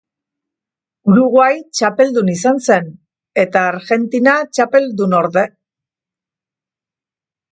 [1.11, 2.87] Uruguai txapeldun izan zen
[3.43, 5.43] eta Argentina, txapeldunorde.